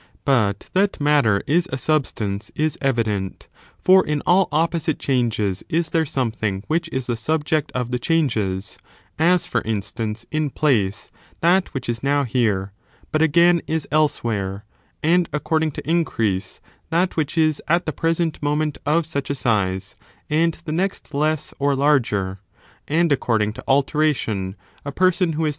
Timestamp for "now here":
12.01-12.71